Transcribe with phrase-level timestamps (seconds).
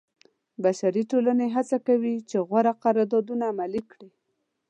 [0.63, 4.09] بشري ټولنې هڅه کوي چې غوره قراردادونه عملي کړي.